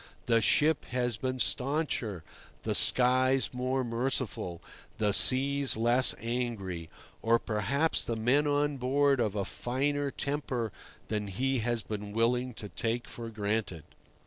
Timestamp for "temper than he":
10.09-11.59